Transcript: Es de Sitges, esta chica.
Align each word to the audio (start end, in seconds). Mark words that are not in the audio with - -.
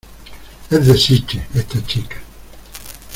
Es 0.71 0.87
de 0.87 0.97
Sitges, 0.97 1.43
esta 1.53 1.85
chica. 1.85 2.15